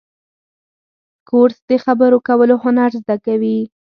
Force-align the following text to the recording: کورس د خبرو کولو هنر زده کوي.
کورس 1.29 1.57
د 1.69 1.71
خبرو 1.85 2.17
کولو 2.27 2.55
هنر 2.63 2.91
زده 3.01 3.15
کوي. 3.25 3.57